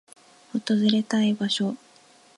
[0.51, 1.75] 訪れたい場所